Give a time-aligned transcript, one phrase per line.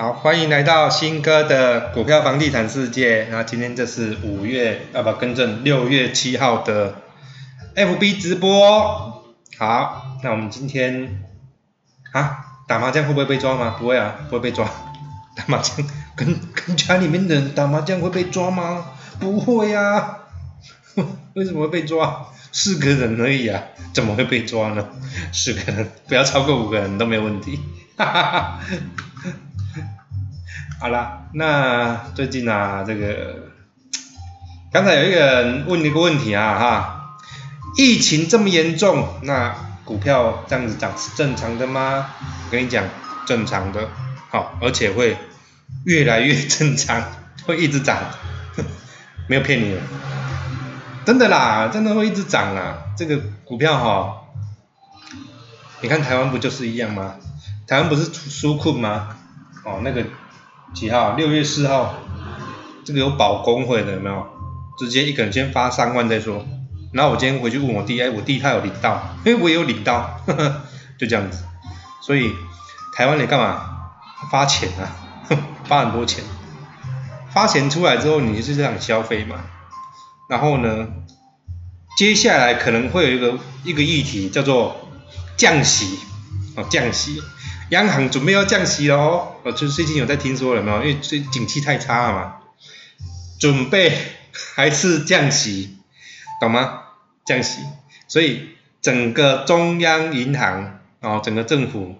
[0.00, 3.28] 好，欢迎来到新哥的股票房地产世界。
[3.30, 6.94] 那今天这是五月，啊不，更正六月七号的
[7.74, 9.22] FB 直播。
[9.58, 11.22] 好，那我们今天
[12.12, 13.76] 啊，打麻将会不会被抓吗？
[13.78, 14.64] 不会啊，不会被抓。
[15.36, 15.76] 打麻将
[16.16, 18.86] 跟跟家里面的人打麻将会被抓吗？
[19.20, 20.20] 不会啊。
[21.36, 22.26] 为什么会被抓？
[22.52, 23.62] 四个人而已啊，
[23.92, 24.88] 怎么会被抓呢？
[25.30, 27.60] 四个人，不要超过五个人都没有问题。
[27.98, 28.60] 哈哈哈。
[30.80, 33.50] 好啦，那最近啊，这个
[34.72, 37.18] 刚才有一个人问一个问题啊，哈，
[37.76, 42.06] 疫情这么严重，那股票这样子涨是正常的吗？
[42.46, 42.82] 我跟你讲，
[43.26, 43.90] 正常的，
[44.30, 45.18] 好，而且会
[45.84, 47.04] 越来越正常，
[47.44, 47.98] 会一直涨，
[49.28, 49.76] 没有骗你，
[51.04, 54.22] 真的啦，真的会一直涨啊，这个股票哈，
[55.82, 57.16] 你看台湾不就是一样吗？
[57.66, 59.14] 台湾不是纾困吗？
[59.66, 60.02] 哦，那个。
[60.74, 61.14] 几号？
[61.14, 61.94] 六月四号，
[62.84, 64.26] 这个有保工会的有没有？
[64.78, 66.44] 直接一个人先发三万再说。
[66.92, 70.20] 然后我今天回去问我弟，哎，我弟他有领到，哎，我也有领到，
[70.98, 71.44] 就这样子。
[72.00, 72.32] 所以
[72.96, 73.66] 台湾你干嘛？
[74.30, 74.90] 发钱啊，
[75.64, 76.24] 发很多钱。
[77.30, 79.36] 发钱出来之后，你就是这样消费嘛。
[80.28, 80.88] 然后呢，
[81.96, 84.88] 接下来可能会有一个一个议题叫做
[85.36, 85.98] 降息，
[86.56, 87.22] 哦，降息。
[87.70, 90.78] 央行准备要降息了哦，我就最近有在听说了没有？
[90.78, 92.36] 因为最景气太差了嘛，
[93.38, 93.96] 准备
[94.54, 95.76] 还是降息，
[96.40, 96.82] 懂吗？
[97.24, 97.62] 降息，
[98.08, 98.48] 所以
[98.82, 101.94] 整个中央银行啊，整个政府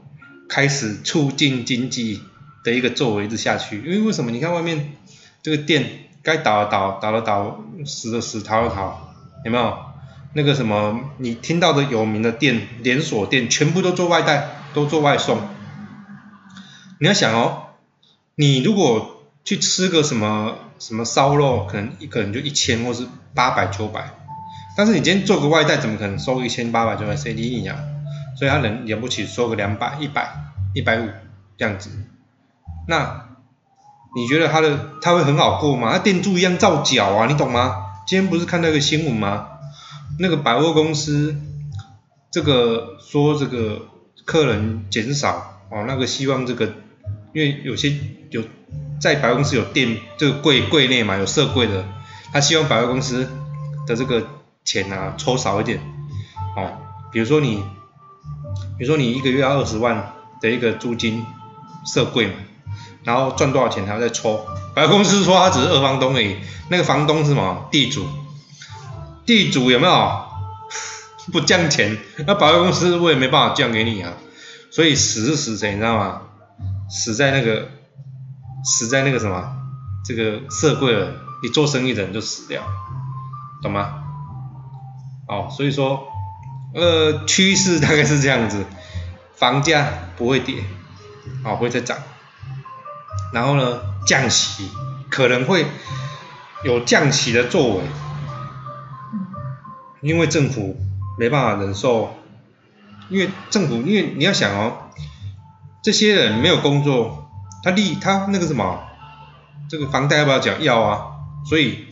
[0.49, 2.21] 开始促进经济
[2.65, 3.79] 的一个作为一直下去。
[3.79, 4.33] 因为为什么？
[4.33, 4.95] 你看外面
[5.41, 9.79] 这个店该倒的倒，倒的倒，死的死，逃的逃，有没有？
[10.33, 15.41] 那个什么，你听到的有名的店连锁店，全部都做外带，都做外送。
[17.03, 17.63] 你要想哦，
[18.35, 24.13] 你如果去吃个什么什么烧肉，可能一个人就一千或是八百九百，
[24.77, 27.17] 但是你今天做个外带，怎么可能收一千八百九百？
[27.17, 27.79] 谁理你啊？
[28.37, 30.31] 所以他能了不起收个两百、一百、
[30.75, 31.09] 一百五
[31.57, 31.89] 这样子，
[32.87, 33.29] 那
[34.15, 35.93] 你觉得他的他会很好过吗？
[35.93, 37.95] 他店主一样照缴啊，你懂吗？
[38.07, 39.49] 今天不是看到一个新闻吗？
[40.19, 41.35] 那个百货公司
[42.31, 43.87] 这个说这个
[44.27, 46.75] 客人减少哦，那个希望这个。
[47.33, 47.95] 因为有些
[48.31, 48.43] 有
[49.01, 51.85] 在百货公司有店，这个柜柜内嘛有设柜的，
[52.33, 53.29] 他希望百货公司
[53.87, 54.27] 的这个
[54.65, 55.81] 钱啊抽少一点，
[56.57, 56.73] 哦，
[57.13, 57.63] 比如说你，
[58.79, 61.25] 比如说你一个月要二十万的一个租金
[61.87, 62.35] 设柜嘛，
[63.05, 66.37] 然后赚多少钱他要再抽，百货公司说他只是二房东而已，
[66.69, 67.69] 那个房东是什么？
[67.71, 68.07] 地主，
[69.25, 70.27] 地主有没有？
[71.33, 74.15] 不降钱，那百货公司我也没办法降给你啊，
[74.71, 76.23] 所以死是死谁你知道吗？
[76.91, 77.69] 死在那个，
[78.65, 79.57] 死在那个什么，
[80.05, 81.13] 这个社会了，
[81.43, 82.63] 你做生意的人就死掉，
[83.63, 84.03] 懂吗？
[85.29, 86.09] 哦，所以说，
[86.75, 88.65] 呃，趋势大概是这样子，
[89.37, 90.65] 房价不会跌，
[91.45, 91.97] 哦，会再涨，
[93.33, 94.69] 然后呢，降息
[95.09, 95.67] 可能会
[96.65, 97.85] 有降息的作为，
[100.01, 100.77] 因为政府
[101.17, 102.17] 没办法忍受，
[103.09, 104.90] 因为政府，因为你要想哦。
[105.83, 107.31] 这些人没有工作，
[107.63, 108.81] 他利他那个什么，
[109.69, 110.59] 这个房贷要不要缴？
[110.59, 111.07] 要啊，
[111.49, 111.87] 所以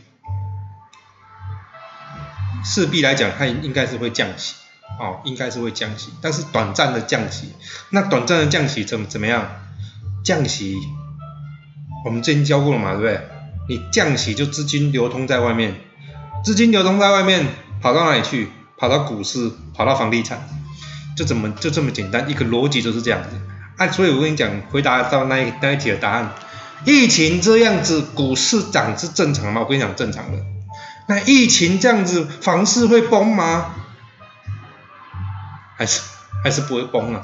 [2.64, 4.56] 势必来讲，他应该是会降息，
[5.00, 7.54] 哦，应该是会降息，但是短暂的降息。
[7.90, 9.48] 那短暂的降息怎怎么样？
[10.22, 10.76] 降息，
[12.04, 13.28] 我们之前教过了嘛，对不对？
[13.68, 15.80] 你降息就资金流通在外面，
[16.44, 17.46] 资金流通在外面，
[17.80, 18.50] 跑到哪里去？
[18.76, 20.46] 跑到股市，跑到房地产，
[21.16, 22.30] 就怎么就这么简单？
[22.30, 23.30] 一个逻辑就是这样子。
[23.78, 26.32] 啊，所以我跟你讲，回答到那一那一题的答案，
[26.84, 29.62] 疫情这样子，股市涨是正常吗？
[29.62, 30.38] 我跟你讲，正常的。
[31.06, 33.74] 那疫情这样子，房市会崩吗？
[35.76, 36.02] 还是
[36.42, 37.22] 还是不会崩啊？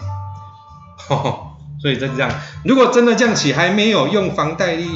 [1.82, 2.30] 所以就是这样，
[2.64, 4.88] 如果真的降息，还没有用房贷利，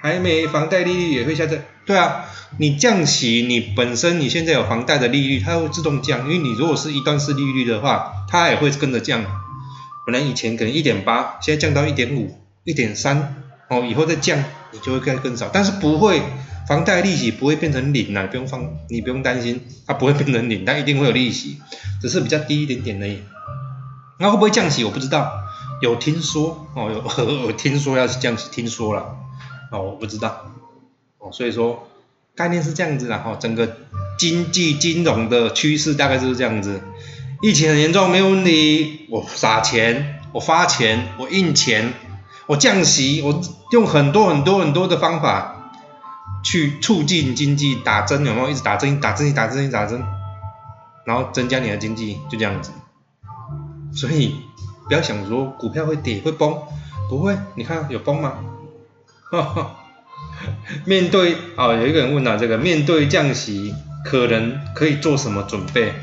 [0.00, 1.58] 还没房贷利率也会下降。
[1.84, 2.26] 对啊，
[2.58, 9.24] 你降息，你本身你现在有房贷的利率，它会自动降，因为你如果是一段式利率的话，它也会跟着降。
[10.10, 13.36] 本来以前可能一点八，现在降到一点五、一点三，
[13.68, 14.42] 哦，以后再降，
[14.72, 16.20] 你就会更更少，但是不会，
[16.66, 21.58] 房贷利息不会变成零啊，不用放，你不用担心，它不会变成零，但一定会有利息，
[22.02, 23.20] 只是比较低一点点而已。
[24.18, 24.82] 那会不会降息？
[24.82, 25.30] 我不知道，
[25.80, 26.90] 有听说，哦，
[27.46, 29.16] 有 听说要降息，听说了，
[29.70, 30.50] 哦，我不知道，
[31.18, 31.88] 哦，所以说
[32.34, 33.76] 概念是这样子的，哈，整个
[34.18, 36.80] 经济金融的趋势大概就是这样子。
[37.42, 39.06] 疫情很严重，没有问题。
[39.08, 41.94] 我撒钱，我发钱，我印钱，
[42.46, 43.40] 我降息，我
[43.72, 45.72] 用很多很多很多的方法
[46.44, 48.50] 去促进经济，打针有没有？
[48.50, 50.04] 一直打针，打针，打针，打针，
[51.06, 52.72] 然后增加你的经济，就这样子。
[53.94, 54.36] 所以
[54.86, 56.58] 不要想说股票会跌会崩，
[57.08, 58.34] 不会，你看有崩吗？
[60.84, 65.94] 面对啊，有一个人问到这个，面对降息，可能可以做什么准备？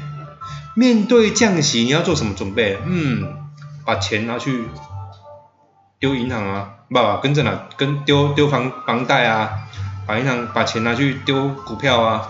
[0.77, 2.77] 面对降息，你要做什么准备？
[2.85, 3.33] 嗯，
[3.83, 4.65] 把钱拿去
[5.99, 9.49] 丢银行啊，不，跟着哪，跟丢丢房房贷啊，
[10.05, 12.29] 把银行把钱拿去丢股票啊，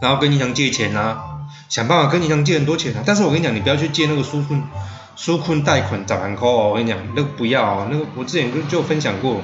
[0.00, 1.22] 然后跟银行借钱啊，
[1.68, 3.02] 想办法跟银行借很多钱啊。
[3.04, 4.62] 但是我跟你讲，你不要去借那个纾困
[5.18, 9.42] 纾困贷款找万块哦，我跟你讲，那个不要哦，那个我之前就就分享过。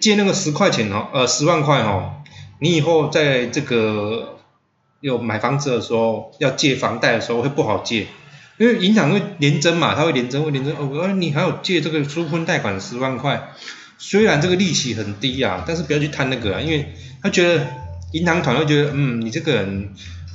[0.00, 2.14] 借那个十块钱哦，呃十万块哦，
[2.58, 4.35] 你以后在这个
[5.00, 8.06] 有买房子的时候，要借房贷的时候会不好借，
[8.58, 13.50] 因为银行会连增嘛，他会连增会连增哦，你还有借这个纾困贷款十万块，
[13.98, 17.66] 虽然这个利息很低啊，但是不要去贪那个啊，因为他觉得
[18.12, 19.90] 银行团会觉得，嗯，你这个人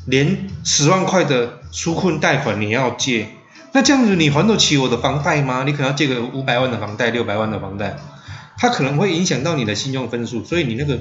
[0.05, 3.27] 连十万块的纾困贷款你要借，
[3.73, 5.63] 那这样子你还得起我的房贷吗？
[5.65, 7.97] 你可能要借个五百万的房贷，六百万的房贷。
[8.57, 10.99] 它可能会影响到你的信用分数，所以你那个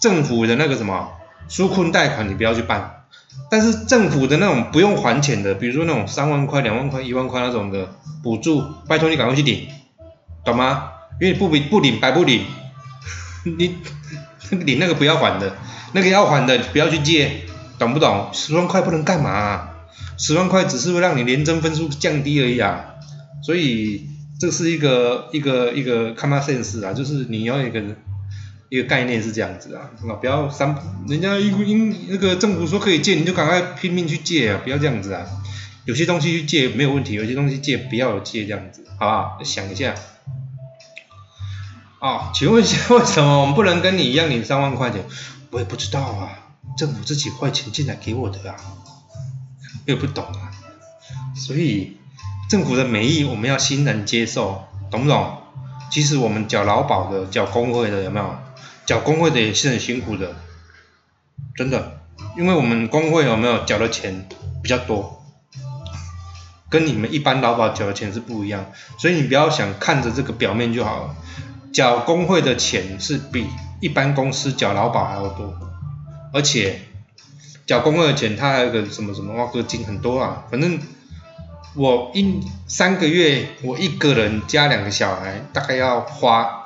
[0.00, 1.10] 政府的那个什么
[1.48, 3.04] 纾困贷款你不要去办，
[3.50, 9.68] 但是政府的那种不用还钱的，比如说那种三万块、两万块、一万块那种的补助，拜托你赶快去领，
[10.44, 10.90] 懂吗？
[11.20, 12.44] 因为不不领白不领，
[13.44, 13.74] 你
[14.50, 15.56] 领那个不要还的，
[15.92, 17.42] 那个要还的不要去借，
[17.78, 18.28] 懂不懂？
[18.32, 19.70] 十万块不能干嘛？
[20.16, 22.94] 十万块只是会让你连征分数降低而已啊，
[23.42, 24.06] 所以。
[24.40, 27.96] 这是一个一个一个 common sense 啊，就是你要一个人
[28.68, 30.76] 一个概念是这样子啊，啊不要三
[31.08, 35.26] 人家因因那个政府说可以借，你就赶快拼命去借啊，不要这样子啊。
[35.84, 39.38] 有些东西去借没有问题，有些东西借不要借这样子，好不好？
[39.42, 39.94] 想一下。
[41.98, 45.02] 啊，请问一下，为什么我们不能跟你一样领三万块钱？
[45.50, 46.28] 我也不知道啊，
[46.76, 48.56] 政府这几块钱进来给我的啊，
[49.86, 50.52] 我也不懂啊，
[51.34, 51.96] 所以。
[52.48, 55.36] 政府的美意我们要欣然接受，懂不懂？
[55.90, 58.38] 其实我们缴劳保的、缴工会的有没有？
[58.88, 60.34] 缴工会的也是很辛苦的，
[61.54, 62.00] 真的，
[62.38, 64.26] 因为我们工会有没有缴的钱
[64.62, 65.26] 比较多，
[66.70, 71.16] 跟你们一般劳保缴的钱是不一样，所以你不要想看着这个表面就好了，
[71.70, 73.46] 缴工会的钱是比
[73.82, 75.54] 一般公司缴劳保还要多，
[76.32, 76.80] 而且
[77.66, 80.80] 缴工会的钱它还有个什么什么挖个金很多啊，反正。
[81.76, 86.57] 我一三个月，我一个人加两个小孩，大概要花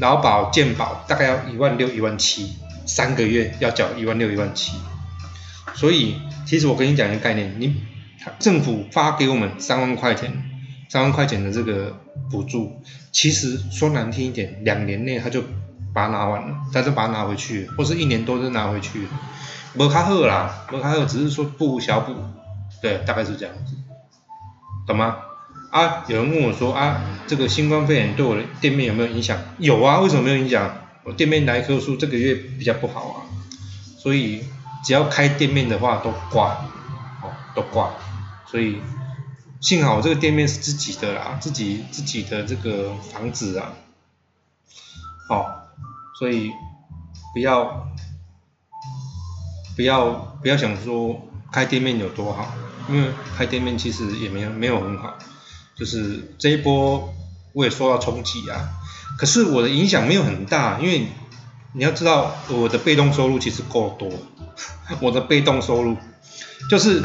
[0.00, 2.56] 劳保健保，大概要一万六一万七，
[2.86, 4.76] 三个月要缴一万六一万七。
[5.74, 6.16] 所以，
[6.46, 7.82] 其实我跟你讲一个概念，你
[8.38, 10.32] 政府发给我们三万块钱，
[10.88, 11.94] 三万块钱的这个
[12.30, 12.82] 补助，
[13.12, 15.42] 其实说难听一点，两年内他就
[15.92, 19.06] 把它拿完了，他就把它拿回去，或是一年多就拿回去，
[19.74, 22.14] 没卡好啦，没卡好，只是说不小补，
[22.80, 23.74] 对，大概是这样子。
[24.86, 25.16] 懂吗？
[25.76, 29.38] 啊，有人问我说啊，这个新冠肺炎对我的店面有没有影响？
[29.58, 30.74] 有啊，为什么没有影响？
[31.04, 33.16] 我店面来客数这个月比较不好啊，
[33.98, 34.42] 所以
[34.82, 36.64] 只要开店面的话都挂，
[37.22, 37.90] 哦，都挂，
[38.46, 38.80] 所以
[39.60, 43.74] 幸好这个店面是自己的啦，自己自己的这个房子啊，
[45.28, 45.68] 好，
[46.18, 46.52] 所以
[47.34, 47.86] 不要
[49.76, 50.08] 不要
[50.40, 51.20] 不要想说
[51.52, 52.54] 开店面有多好。
[52.88, 55.18] 因为开店面其实也没有没有很好，
[55.76, 57.14] 就是这一波
[57.52, 58.70] 我也受到冲击啊，
[59.18, 61.08] 可是我的影响没有很大，因为
[61.74, 64.10] 你要知道我的被动收入其实够多，
[65.00, 65.96] 我的被动收入
[66.70, 67.02] 就是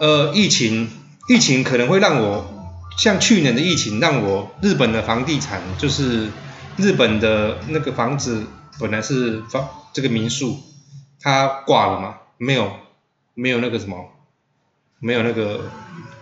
[0.00, 0.90] 呃疫情
[1.28, 6.30] 疫情可能会让我像去年的疫情让我日本的房地产就是
[6.76, 8.46] 日本的那个房子
[8.78, 10.60] 本来是房这个民宿
[11.20, 12.70] 它挂了嘛，没有。
[13.38, 13.98] 没有那个什么，
[14.98, 15.70] 没有那个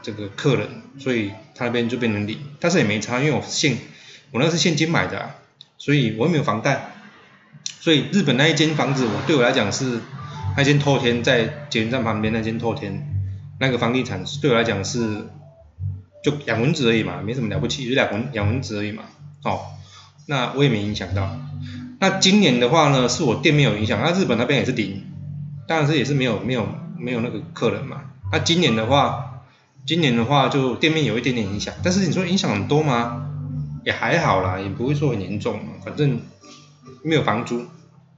[0.02, 3.76] 这个客人，所以他那边就变成零，但是也没差，因为我现
[4.32, 5.30] 我那是现金买的，
[5.78, 6.90] 所以我也没有房贷，
[7.80, 10.00] 所以日本那一间房子，我对我来讲是
[10.56, 13.06] 那间透天在捷运站旁边那间透天，
[13.60, 15.28] 那个房地产对我来讲是
[16.24, 19.04] 就养蚊子而已嘛，没什么了不起，就养蚊养蚊子而已嘛，
[19.44, 19.66] 哦，
[20.26, 21.38] 那我也没影响到，
[22.00, 25.04] 那今年的话呢，是我店面有影响，那日本那边也是零，
[25.68, 26.66] 当然是也是没有没有。
[26.96, 28.02] 没有那个客人嘛？
[28.32, 29.42] 那今年的话，
[29.86, 33.30] 今年的话就店面有一点点影响，但是你说影响很多吗？
[33.84, 35.60] 也还好啦，也不会说很严重。
[35.84, 36.20] 反正
[37.02, 37.66] 没有房租，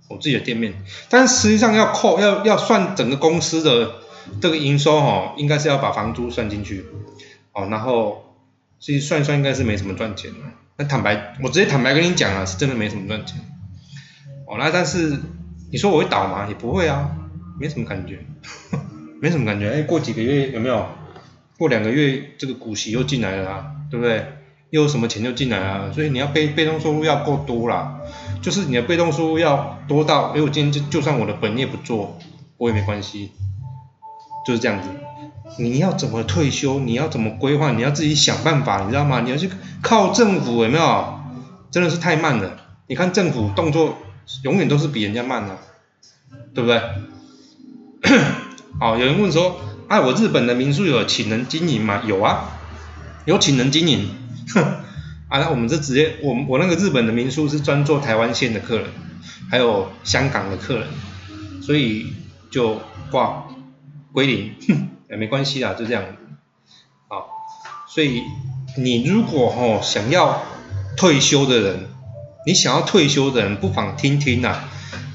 [0.08, 0.74] 我自己的店面。
[1.10, 3.94] 但实际上要扣，要要算整个公司的
[4.40, 6.86] 这个营收哦，应该是要把房租算进去
[7.52, 7.66] 哦。
[7.68, 8.36] 然后
[8.78, 10.38] 所以算一算应该是没什么赚钱的。
[10.76, 13.40] 那坦白，我直接坦白跟你讲啊，是真的没什么赚钱。
[14.46, 15.18] 哦，那但是
[15.72, 16.46] 你说我会倒吗？
[16.48, 17.10] 也不会啊，
[17.58, 18.24] 没什么感觉，
[19.20, 19.70] 没什么感觉。
[19.70, 20.86] 哎，过几个月有没有？
[21.58, 24.26] 过两个月这个股息又进来了啊，对不对？
[24.70, 25.90] 又有什么钱就进来啊？
[25.94, 28.00] 所以你要被被动收入要够多啦，
[28.42, 32.18] 就是你的被动收入要多到，哎，我今天就就算我的本业不做，
[32.58, 33.30] 我也没关系，
[34.46, 34.88] 就是这样子。
[35.58, 36.80] 你要怎么退休？
[36.80, 37.70] 你要怎么规划？
[37.70, 39.20] 你要自己想办法，你知道吗？
[39.20, 39.48] 你要去
[39.80, 41.20] 靠政府，有没有？
[41.70, 42.58] 真的是太慢了。
[42.88, 43.96] 你看政府动作
[44.42, 45.56] 永远都是比人家慢的，
[46.52, 46.82] 对不对？
[48.78, 52.02] 好，有人问说，哎，我日本的民宿有请人经营吗？
[52.04, 52.58] 有啊，
[53.24, 54.08] 有请人经营。
[54.54, 54.62] 哼
[55.28, 58.86] 啊，那我们这直接，我我那个日本的民宿是专做台湾线的客人，
[59.50, 60.88] 还有香港的客人，
[61.62, 62.12] 所以
[62.50, 62.80] 就
[63.10, 63.44] 挂
[64.12, 64.52] 归零。
[65.08, 66.04] 也 没关系啦，就这样。
[67.08, 67.28] 好，
[67.88, 68.22] 所以
[68.76, 70.42] 你如果吼想要
[70.98, 71.86] 退休的人，
[72.46, 74.64] 你想要退休的人，不妨听听呐。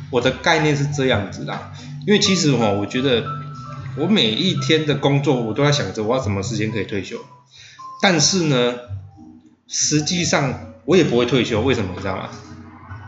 [0.09, 1.71] 我的概念是这样子啦，
[2.07, 3.23] 因为其实吼，我觉得
[3.97, 7.17] 我每一天的工作，我都在想着我要什么时间可以退休。
[8.01, 8.75] 但是呢，
[9.67, 12.29] 实际上我也不会退休，为什么你知道吗？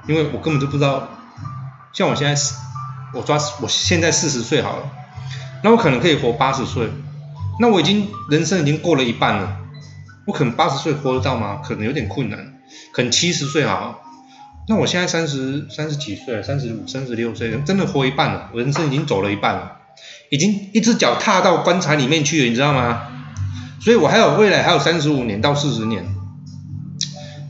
[0.07, 1.09] 因为我根本就不知道，
[1.93, 2.41] 像我现在，
[3.13, 4.91] 我抓我现在四十岁好了。
[5.63, 6.89] 那我可能可以活八十岁，
[7.59, 9.57] 那我已经人生已经过了一半了，
[10.27, 11.61] 我可能八十岁活得到吗？
[11.63, 12.59] 可能有点困难，
[12.91, 13.95] 可能七十岁啊。
[14.67, 19.77] 那我现在三十三十几岁，三十五、三十六岁，真的活一半了，人生已经走了一半了，
[20.29, 23.07] 已经一只脚踏到棺材里面去了，你知道吗？
[23.79, 26.05] 所以我还有未来还有三十五年到四十年，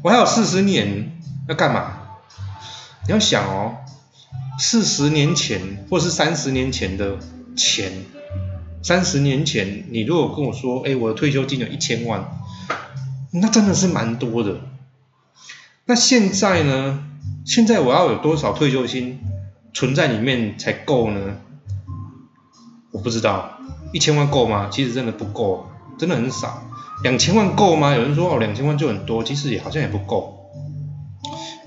[0.04, 2.00] 我还有四十年要干嘛？
[3.08, 3.78] 你要想哦，
[4.58, 7.18] 四十年前或是三十年前的。
[7.56, 7.92] 钱，
[8.82, 12.26] 三十年前，你如果跟我说，哎，我的退休金有一千万，
[13.32, 14.58] 那真的是蛮多的。
[15.86, 17.04] 那现在呢？
[17.46, 19.20] 现在我要有多少退休金
[19.72, 21.38] 存在里面才够呢？
[22.94, 23.58] 我不知道，
[23.92, 24.70] 一千万够吗？
[24.72, 26.64] 其实真的不够，真的很少。
[27.04, 27.94] 两千万够吗？
[27.94, 30.40] 有人说哦，两千万就很多，其实也好像也不够。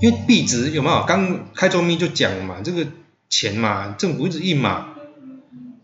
[0.01, 1.05] 因为币值有没有？
[1.05, 2.87] 刚开周咪就讲了嘛，这个
[3.29, 4.95] 钱嘛，政府一直印嘛。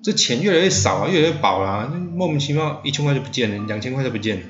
[0.03, 4.47] 这钱越来越少啊，越来越薄啦，莫名其妙一千块就不见了，两千块就不见了，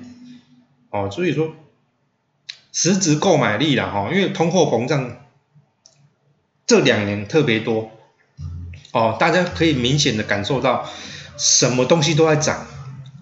[0.90, 1.52] 哦，所以说
[2.72, 5.18] 实质购买力啦，哈，因为通货膨胀
[6.66, 7.90] 这两年特别多，
[8.92, 10.88] 哦，大家可以明显的感受到
[11.36, 12.66] 什么东西都在涨，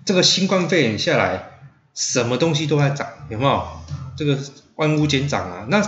[0.04, 1.60] 这个新冠肺炎下来，
[1.94, 3.66] 什么东西都在涨，有没有？
[4.16, 4.38] 这个
[4.76, 5.82] 万物皆涨啊，那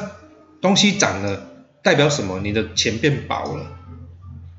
[0.60, 1.48] 东西涨了
[1.82, 2.38] 代表什么？
[2.40, 3.66] 你的钱变薄了。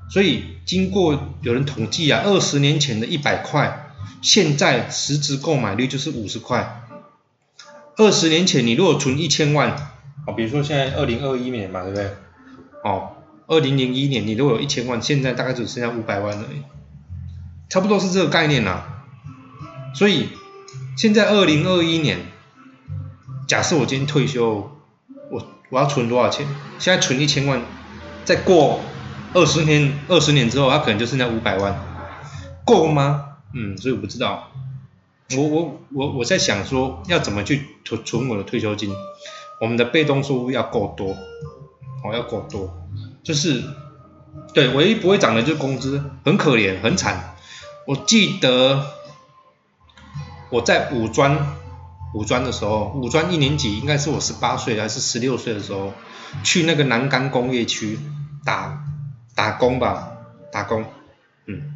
[0.09, 3.89] 所以经过有人统计啊，二十年前的一百块，
[4.21, 6.81] 现在实质购买率就是五十块。
[7.95, 9.71] 二十年前你如果存一千万，
[10.27, 12.11] 哦，比如说现在二零二一年嘛，对不对？
[12.83, 13.11] 哦，
[13.47, 16.63] 二零零一年你如果有一千万，现在大概只剩下五百万而已，
[17.69, 19.03] 差不多是这个概念啦。
[19.95, 20.29] 所以
[20.97, 22.19] 现在二零二一年，
[23.47, 24.71] 假设我今天退休，
[25.29, 26.47] 我我要存多少钱？
[26.79, 27.61] 现在存一千万，
[28.25, 28.79] 再过。
[29.35, 31.75] 二十年，二十年之后，他可能就剩下五百万，
[32.63, 33.37] 够吗？
[33.51, 34.51] 嗯，所以我不知道。
[35.35, 38.93] 我我我我在想说，要怎么去存存我的退休金？
[39.59, 41.15] 我们的被动收入要够多，
[42.03, 42.82] 哦，要够多。
[43.23, 43.63] 就是，
[44.53, 47.35] 对，唯一不会涨的就是工资，很可怜，很惨。
[47.87, 48.85] 我记得
[50.49, 51.37] 我在五专
[52.13, 55.93] 五专的时候，五专一年级，应该是我十八岁还是十六岁的时候，
[56.43, 57.97] 去那个南岗工业区
[58.45, 58.79] 打。
[59.35, 60.11] 打工吧，
[60.51, 60.85] 打工，
[61.47, 61.73] 嗯，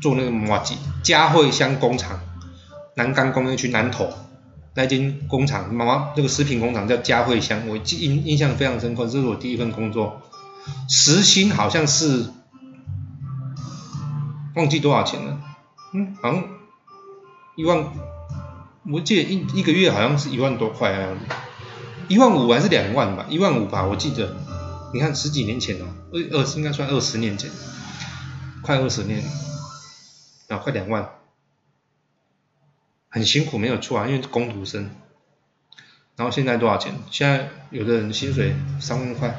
[0.00, 2.20] 做那个麻吉嘉惠乡工厂，
[2.94, 4.08] 南岗工业区南头
[4.74, 10.22] 那间工厂，妈妈这个食品工厂叫嘉惠香，我记印印象非常深刻，这是我第一份工作，
[10.88, 12.30] 时薪好像是
[14.54, 15.40] 忘记多少钱了，
[15.92, 16.44] 嗯，好像
[17.56, 17.92] 一万，
[18.90, 21.16] 我记得一一个月好像是一万多块啊，
[22.08, 24.36] 一万五还是两万吧，一万五吧，我记得。
[24.92, 27.50] 你看十几年前哦，二二应该算二十年前，
[28.62, 29.24] 快二十年，
[30.46, 31.10] 啊，快两万，
[33.08, 34.88] 很辛苦没有错啊，因为工读生。
[36.14, 36.94] 然后现在多少钱？
[37.10, 39.36] 现在有的人薪水三万块，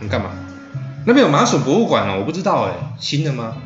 [0.00, 0.30] 你干嘛？
[1.06, 3.56] 那边有麻薯博物馆哦，我不知道哎，新的吗？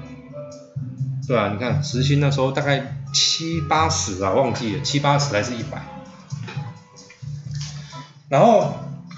[1.26, 5.83] 对啊，你看时薪那时候大概七八十啊，忘记了七八十还是一百，
[8.28, 8.75] 然后。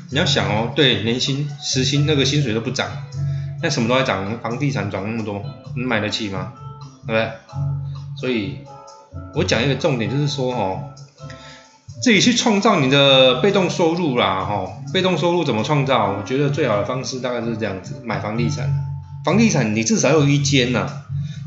[0.09, 2.87] 你要想哦，对，年薪、时薪那个薪水都不涨，
[3.61, 5.43] 那什么都在涨，房地产涨那么多，
[5.75, 6.53] 你买得起吗？
[7.05, 7.33] 对不对？
[8.17, 8.59] 所以，
[9.35, 10.81] 我讲一个重点就是说哦，
[12.03, 16.13] 自己去创造你的被动收入啦，哈，被动收入怎么创造？
[16.13, 18.71] 我觉得最好的方式大概是这样子，买房地产。
[19.25, 20.87] 房地产你至少有一间呐，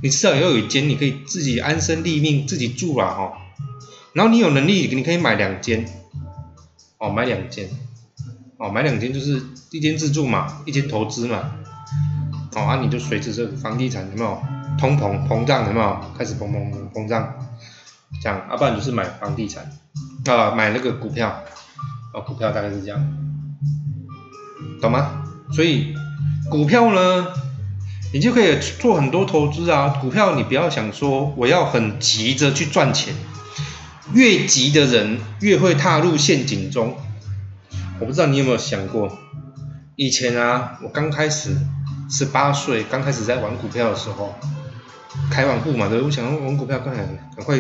[0.04, 3.32] 你至少要有一间，你可以自己安身立命，自己住啦，哈。
[4.14, 5.86] 然后你有能力，你可以买两间，
[6.98, 7.70] 哦，买两间，
[8.58, 9.42] 哦，买两间就是
[9.72, 11.52] 一间自住嘛，一间投资嘛，
[12.56, 14.42] 哦，啊，你就随着这个房地产有没有？
[14.80, 16.00] 通膨膨胀有没有？
[16.18, 17.34] 开始膨膨膨胀，
[18.22, 19.72] 这样，啊，不然就是买房地产。
[20.26, 21.44] 啊，买那个股票，
[22.14, 23.02] 哦，股票大概是这样，
[24.82, 25.24] 懂吗？
[25.52, 25.96] 所以
[26.52, 27.28] 股票呢，
[28.14, 29.98] 你就可以做很多投资啊。
[30.02, 33.16] 股票你不要想说我要很急着去赚钱，
[34.14, 36.96] 越急的人越会踏入陷阱中。
[38.00, 39.18] 我不知道你有没有想过，
[39.96, 41.58] 以前啊，我刚开始
[42.10, 44.36] 十八岁，刚开始在玩股票的时候，
[45.32, 47.60] 开完户嘛，对，我想玩股票，快赶快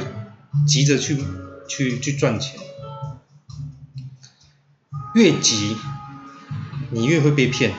[0.68, 1.24] 急着去。
[1.72, 2.60] 去去赚钱，
[5.14, 5.78] 越急，
[6.90, 7.74] 你越会被骗。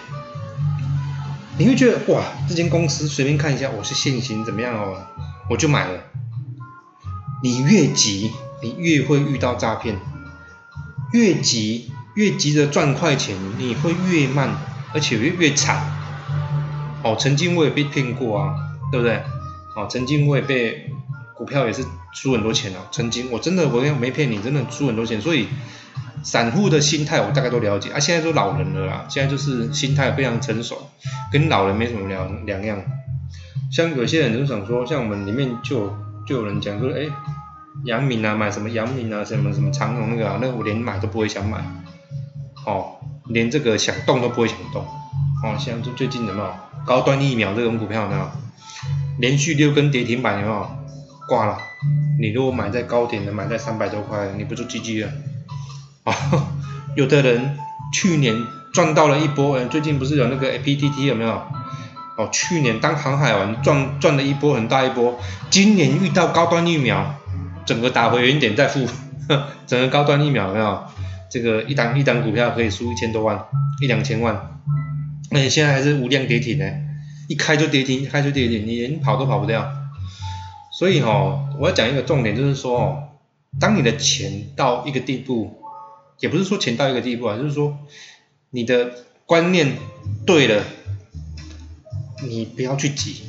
[1.59, 5.05] 你会觉得哇，这间公司随便看一下，我是现行怎么样哦，
[5.51, 6.05] 我就买了。
[7.43, 8.31] 你越急，
[8.63, 9.99] 你越会遇到诈骗。
[11.13, 14.57] 越急，越急着赚快钱，你会越慢，
[14.95, 15.85] 而且越越惨。
[17.03, 18.55] 哦，曾经我也被骗过啊，
[18.93, 19.17] 对不对？
[19.75, 20.95] 哦，曾经我也被。
[21.41, 21.83] 股票也是
[22.13, 25.19] 输很多钱哦，曾经我真的我没骗你，真的输很多钱。
[25.23, 25.49] 所以
[26.23, 27.99] 散户的心态我大概都了解啊。
[27.99, 30.91] 现在都老人了啦，现在就是心态非常成熟，
[31.33, 32.79] 跟老人没什么两两样。
[33.73, 37.09] 像有些人就想说，像我们里面就就有人讲说，哎，
[37.87, 41.65] 阳明啊，买什么阳明啊，什么什么长荣那个啊，那我连买都不会想买，
[42.67, 42.97] 哦，
[43.31, 44.85] 连这个想动都不会想动。
[45.43, 46.53] 哦，像最最近有没有
[46.85, 48.29] 高端疫苗这种股票有没有？
[49.19, 50.80] 连续六根跌停板有没有？
[51.31, 51.57] 挂了，
[52.19, 55.13] 你如果买在高点的，买在三百多块，你不就 GG 了？
[56.03, 56.13] 啊，
[56.97, 57.57] 有的人
[57.95, 58.35] 去年
[58.73, 61.41] 赚到了一波，最近不是有那个 A P T T 有没有？
[62.17, 67.15] 哦，去年当航海王赚赚了一波很大一波，今年遇到高端疫苗，
[67.65, 68.89] 整个打回原点再付，
[69.69, 70.83] 整个高端疫苗有没有？
[71.31, 73.41] 这个一单一单股票可以输一千多万，
[73.81, 74.35] 一两千万，
[75.31, 76.65] 而且现在还是无量跌停呢，
[77.29, 79.80] 一开就跌停，一开就跌停，你连跑都跑不掉。
[80.81, 83.09] 所以哈，我要讲一个重点，就是说哦，
[83.61, 85.61] 当你的钱到一个地步，
[86.21, 87.77] 也不是说钱到一个地步啊，就是说
[88.49, 88.91] 你的
[89.27, 89.77] 观念
[90.25, 90.65] 对了，
[92.27, 93.25] 你不要去急，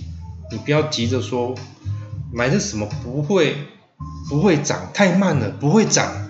[0.50, 1.54] 你不要急着说
[2.32, 3.58] 买的什么不会
[4.30, 6.30] 不会涨，太慢了不会涨，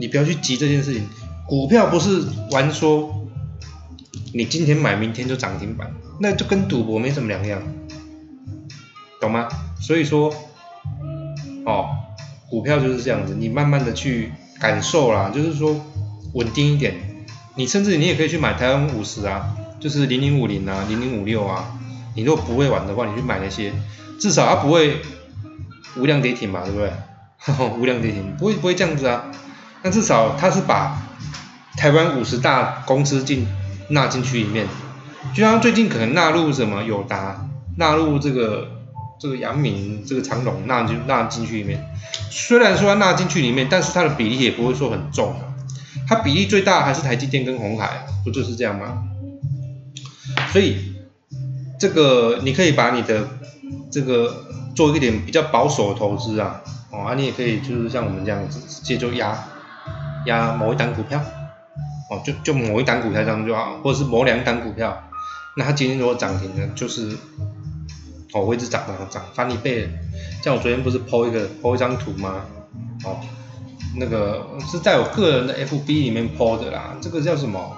[0.00, 1.08] 你不要去急这件事情。
[1.46, 3.24] 股票不是玩说
[4.34, 7.62] 你今天买明天就涨停板，那就跟赌博没什么两样。
[9.20, 9.48] 懂吗？
[9.80, 10.32] 所以说，
[11.64, 11.88] 哦，
[12.50, 15.74] 股票就是这样子，你慢慢的去感受啦，就是说
[16.34, 16.94] 稳定一点。
[17.56, 21.78] 你甚至你也可以去买台湾五十啊，就是零零五零啊，零零五六啊。
[22.14, 23.72] 你如果不会玩的话，你去买那些，
[24.20, 25.00] 至少它不会
[25.96, 26.92] 无量跌停嘛，对不对？
[27.78, 29.30] 无量跌停不会不会这样子啊。
[29.82, 31.00] 那至少它是把
[31.76, 33.46] 台湾五十大公司进
[33.88, 34.66] 纳进去里面，
[35.34, 38.77] 就像最近可能纳入什么友达，纳入这个。
[39.18, 41.84] 这个阳明这个长龙纳进纳进去里面，
[42.30, 45.54] 虽然说纳进去里面，但是它的比例也不会说很重啊，
[46.06, 49.02] 它比例最大还是台积电跟红海，不就是这样吗？
[50.52, 50.94] 所以
[51.80, 53.28] 这个你可以把你的
[53.90, 59.48] 这个做一点比较保守的投资啊，哦，啊你也可以就是像我们这样子直接就压
[60.26, 61.20] 压某一单股票，
[62.10, 65.10] 哦就就某一单股票这样就好，或者是某两单股票，
[65.56, 67.16] 那它今天如果涨停呢，就是。
[68.32, 69.88] 哦，会一直涨涨涨，翻一倍。
[70.42, 72.44] 像我昨天不是 po 一个 po 一张图吗？
[73.04, 73.18] 哦，
[73.96, 76.94] 那个是在我个人的 FB 里面 po 的啦。
[77.00, 77.76] 这个叫什么？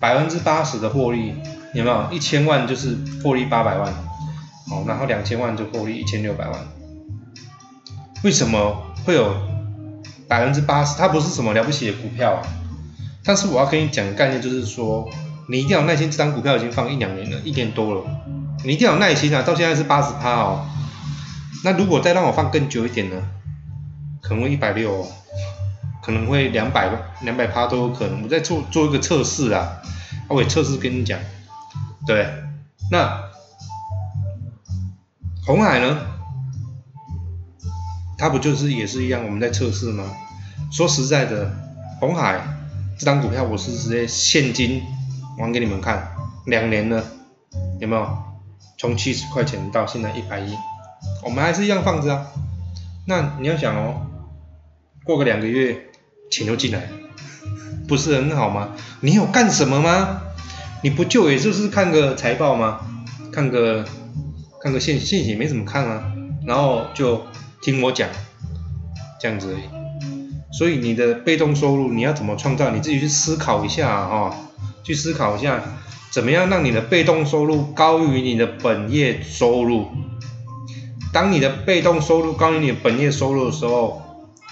[0.00, 1.34] 百分之八十的获利，
[1.74, 2.06] 有没有？
[2.10, 3.92] 一千万就是获利八百万，
[4.70, 6.60] 哦，然后两千万就获利一千六百万。
[8.24, 9.34] 为什么会有
[10.26, 10.96] 百分之八十？
[10.98, 12.42] 它不是什么了不起的股票啊。
[13.24, 15.08] 但是我要跟你讲的概念就是说，
[15.48, 18.02] 你一定要耐心，这张股票已经放一两年了，一年多了。
[18.64, 19.42] 你一定要有耐心啊！
[19.42, 20.66] 到现在是八十趴哦，
[21.64, 23.22] 那如果再让我放更久一点呢？
[24.20, 25.08] 可能会一百六哦，
[26.02, 26.90] 可能会两百
[27.22, 28.22] 两百趴都有可能。
[28.22, 29.78] 我再做做一个测试啊，
[30.28, 31.18] 我也测试跟你讲，
[32.06, 32.28] 对，
[32.90, 33.22] 那
[35.46, 35.98] 红海呢？
[38.18, 40.04] 它不就是也是一样我们在测试吗？
[40.72, 41.54] 说实在的，
[42.00, 42.42] 红海
[42.98, 44.82] 这张股票我是直接现金
[45.38, 46.10] 还给你们看，
[46.46, 47.04] 两年了，
[47.78, 48.27] 有没有？
[48.78, 50.56] 从七十块钱到现在一百一，
[51.24, 52.26] 我们还是一样放着啊。
[53.06, 54.06] 那你要想哦，
[55.04, 55.90] 过个两个月，
[56.30, 56.88] 钱就进来，
[57.88, 58.70] 不是很好吗？
[59.00, 60.22] 你有干什么吗？
[60.82, 62.80] 你不就也就是看个财报吗？
[63.32, 63.84] 看个
[64.62, 66.12] 看个现现行没怎么看啊，
[66.46, 67.26] 然后就
[67.60, 68.08] 听我讲，
[69.20, 69.62] 这样子而已。
[70.56, 72.70] 所以你的被动收入你要怎么创造？
[72.70, 74.34] 你自己去思考一下啊，
[74.84, 75.62] 去思考一下，
[76.10, 79.88] 怎么样让你的被动收入高于你的本业收入？
[81.12, 84.02] 当你的被动收入高于你的本业收入的时候，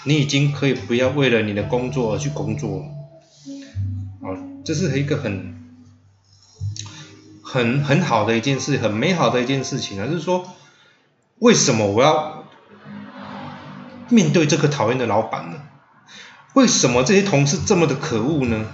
[0.05, 2.85] 你已经可以不要为了你的工作而去工作了。
[4.23, 5.55] 啊，这是一个很
[7.43, 10.07] 很很好的一件事，很美好的一件事情啊！
[10.07, 10.47] 就是说，
[11.39, 12.45] 为什么我要
[14.09, 15.59] 面对这个讨厌的老板呢？
[16.55, 18.67] 为什么这些同事这么的可恶呢？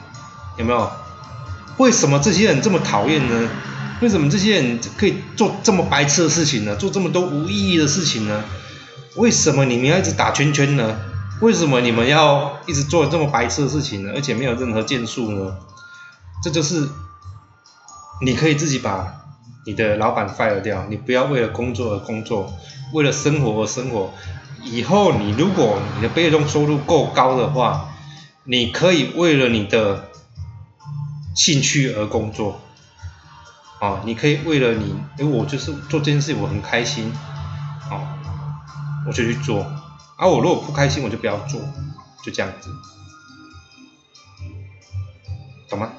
[0.57, 0.90] 有没有？
[1.78, 3.50] 为什么这些人这么讨厌呢？
[4.00, 6.74] 为什么这些人可以做这么白痴的事情呢？
[6.76, 8.44] 做这么多无意义的事情呢？
[9.16, 11.00] 为什么你们要一直打圈圈呢？
[11.40, 14.12] 为什么你们要一直做这么白痴的事情呢？
[14.14, 15.56] 而且没有任何建树呢？
[16.42, 16.88] 这就是
[18.24, 19.22] 你可以自己把
[19.66, 22.52] 你的老板 fire 掉，你不要为了工作而工作，
[22.92, 24.12] 为了生活而生活。
[24.64, 27.88] 以后你如果你的被动收入够高的话，
[28.44, 30.08] 你可以为了你的
[31.35, 32.61] 兴趣而工作，
[33.81, 37.12] 啊，你可以为了你，因为我就是做这件事我很开心，
[37.90, 38.18] 啊，
[39.07, 39.66] 我就去做，
[40.16, 41.61] 而我如果不开心我就不要做，
[42.25, 42.71] 就这样子，
[45.68, 45.90] 懂吗？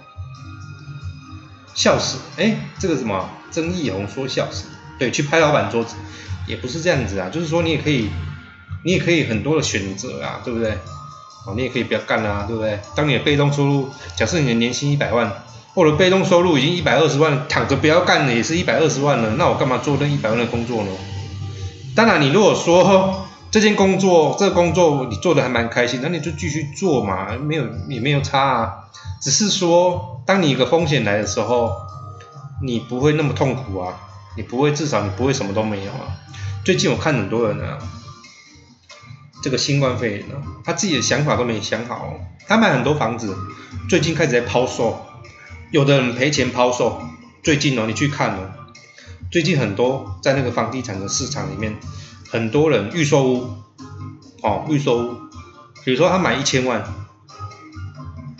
[1.74, 4.68] 笑死，哎，这个什么曾义红说笑死，
[5.00, 5.96] 对，去拍老板桌子，
[6.48, 8.10] 也不是这样子啊，就是说你也可以。
[8.86, 10.78] 你也可以很多的选择啊，对不对？
[11.46, 12.80] 哦，你也可以不要干啦，对不对？
[12.96, 15.30] 当你的被动收入，假设你的年薪一百万，
[15.74, 20.90] 或者被动收入已经一百二十万，躺着不要干了也是一百二十万了，那我干嘛做那一百万的工作呢？
[21.96, 28.74] 当然，你如果说这件工作，这个工作你做的还蛮开心，那你就继续做嘛，没有也没有差啊。
[29.22, 31.72] 只是说，当你一个风险来的时候，
[32.62, 33.94] 你不会那么痛苦啊，
[34.38, 36.16] 你不会，至少你不会什么都没有啊。
[36.64, 37.78] 最近我看很多人啊。
[39.44, 42.14] 这个新冠肺炎呢，他自己的想法都没想好。
[42.48, 43.36] 他买很多房子，
[43.90, 45.06] 最近开始在抛售，
[45.70, 47.02] 有的人赔钱抛售。
[47.44, 48.52] 最近哦，你去看哦，
[49.30, 51.76] 最近很多在那个房地产的市场里面，
[52.30, 53.50] 很多人预售屋，
[54.42, 55.14] 哦，预售屋，
[55.84, 56.82] 比如说他买一千万，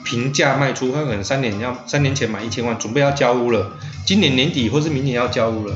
[0.06, 5.76] 平价卖出，他可能三年要三年前买一千万，准备要交屋了，今年年底或是明年要交屋了，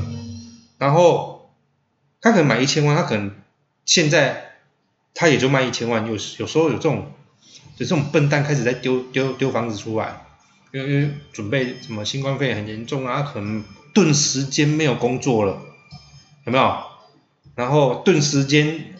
[0.78, 1.50] 然后
[2.22, 3.30] 他可能买一千万，他可能
[3.84, 4.47] 现在。
[5.20, 7.10] 他也就卖一千万，有有时候有这种，
[7.76, 10.24] 有这种笨蛋开始在丢丢丢房子出来，
[10.72, 15.60] 因为因为准备什么新冠肺炎很严重啊，可能顿时间没有工作了，
[16.46, 16.72] 有没有？
[17.56, 18.94] 然后顿时间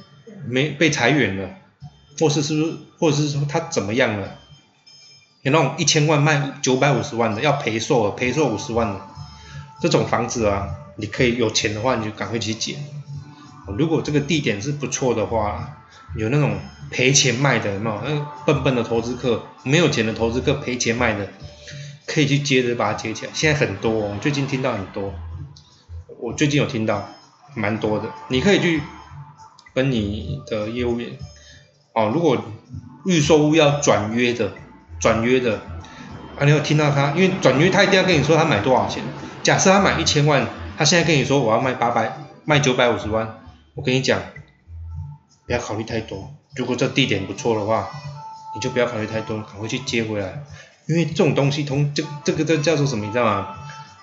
[0.48, 1.50] 没被裁员了，
[2.18, 4.38] 或是是不是，或者是说他怎么样了？
[5.42, 9.00] 有那种一千万卖九百五十万的，要赔售，赔售五十万的，
[9.80, 12.74] 这种房子啊，你可以有钱的话，你就赶快去捡。
[13.76, 15.76] 如果这个地点是不错的话。
[16.16, 16.58] 有那种
[16.90, 18.00] 赔钱卖的，有没有？
[18.04, 21.28] 那笨笨的投资客，没有钱的投资客赔钱卖的，
[22.06, 23.32] 可以去接着把它接起来。
[23.34, 25.12] 现在很多，我最近听到很多，
[26.18, 27.08] 我最近有听到
[27.54, 28.08] 蛮多的。
[28.28, 28.82] 你可以去
[29.74, 31.10] 跟你的业务员，
[31.92, 32.42] 哦，如果
[33.04, 34.52] 预售屋要转约的，
[34.98, 35.60] 转约的，
[36.38, 37.12] 啊，你有听到他？
[37.12, 39.02] 因为转约他一定要跟你说他买多少钱。
[39.42, 40.46] 假设他买一千万，
[40.78, 43.40] 他现在跟你说我要卖八百，卖九百五十万，
[43.74, 44.20] 我跟你讲。
[45.48, 47.88] 不要考虑太多，如果这地点不错的话，
[48.54, 50.44] 你就不要考虑太多，赶快去接回来。
[50.86, 53.56] 因为这种东西通这这个这叫做什么，你知道吗？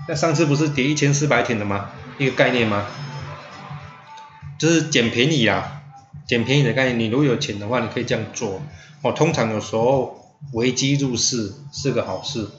[0.07, 1.91] 那上次不是跌一千四百点的吗？
[2.17, 2.87] 一个概念吗？
[4.57, 5.83] 就是捡便宜啊，
[6.27, 6.99] 捡便宜的概念。
[6.99, 8.59] 你如果有钱的话，你可以这样做。
[9.03, 12.49] 哦，通常有时候危机入市是个好事，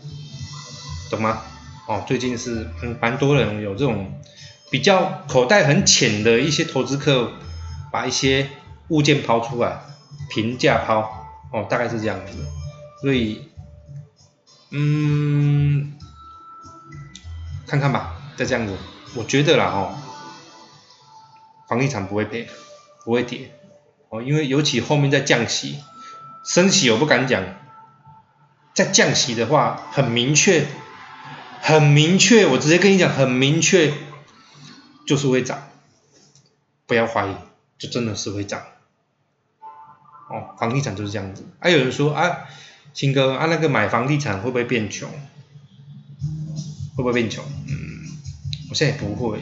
[1.10, 1.42] 懂吗？
[1.88, 4.12] 哦，最近是很蛮多人有这种
[4.70, 7.32] 比较口袋很浅的一些投资客，
[7.90, 8.48] 把一些。
[8.88, 9.80] 物件抛出来，
[10.30, 12.32] 平价抛，哦，大概是这样子，
[13.00, 13.48] 所以，
[14.70, 15.92] 嗯，
[17.66, 18.76] 看看吧，再这样子，
[19.14, 19.98] 我觉得啦，哦，
[21.68, 22.48] 房地产不会跌，
[23.04, 23.50] 不会跌，
[24.08, 25.78] 哦，因为尤其后面在降息，
[26.44, 27.42] 升息我不敢讲，
[28.72, 30.68] 在降息的话，很明确，
[31.60, 33.92] 很明确，我直接跟你讲，很明确，
[35.06, 35.68] 就是会涨，
[36.86, 37.34] 不要怀疑，
[37.78, 38.62] 就真的是会涨。
[40.28, 41.44] 哦，房地产就是这样子。
[41.58, 42.38] 还有人说啊，
[42.92, 45.08] 新哥啊，那个买房地产会不会变穷？
[46.96, 47.44] 会不会变穷？
[47.66, 47.74] 嗯，
[48.70, 49.40] 我现在不会。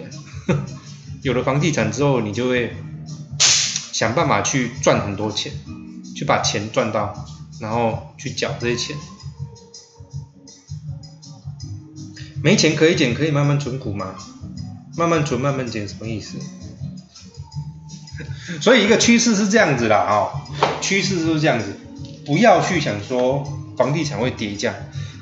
[1.23, 2.77] 有了房地产之后，你就会
[3.93, 5.53] 想办法去赚很多钱，
[6.15, 7.27] 去把钱赚到。
[7.61, 8.97] 然后去缴这些钱。
[12.43, 14.17] 没钱可以减，可以慢慢存股吗？
[14.97, 16.37] 慢慢存，慢慢减，什么意思？
[18.61, 20.29] 所以一个趋势是这样子的啊，
[20.81, 21.75] 趋势就是这样子，
[22.27, 23.45] 不要去想说
[23.77, 24.75] 房地产会跌价。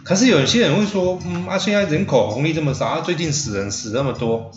[0.05, 4.51] 可是有些人会说，嗯啊，现在人口红利这么少啊，最近死人死那么多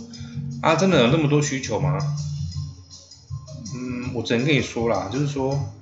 [0.62, 1.98] 啊，真的有那么多需求吗？
[3.76, 5.74] 嗯，我只能跟你说啦，就是说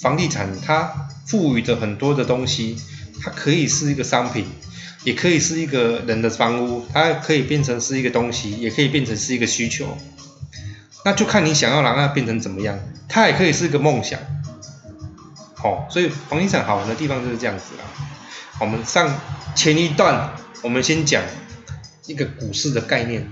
[0.00, 2.76] 房地产它赋予的很多的东西，
[3.22, 4.46] 它可以是一个商品。
[5.04, 9.98] 也可以是一个人的房屋，它可以变成是一个东西，也可以变成是一个需求，
[11.04, 12.78] 那就看你想要让它变成怎么样。
[13.08, 14.18] 它也可以是一个梦想，
[15.62, 17.84] 哦，所以房地产好玩的地方就是这样子啦。
[18.60, 19.14] 我们上
[19.54, 21.22] 前一段，我们先讲
[22.06, 23.30] 一个股市的概念，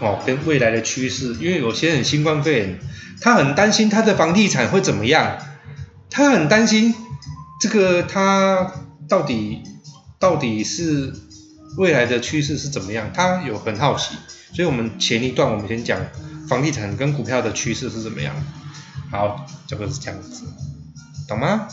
[0.00, 1.34] 哦，跟未来的趋势。
[1.40, 2.78] 因为有些人新冠肺炎，
[3.20, 5.38] 他很担心他的房地产会怎么样，
[6.10, 6.94] 他很担心
[7.60, 8.72] 这个他
[9.08, 9.62] 到底。
[10.20, 11.14] 到底是
[11.78, 13.10] 未来的趋势是怎么样？
[13.14, 14.16] 他有很好奇，
[14.52, 15.98] 所以我们前一段我们先讲
[16.50, 18.34] 房地产跟股票的趋势是怎么样。
[19.08, 20.42] 好，这个是这样子，
[21.28, 21.68] 懂吗？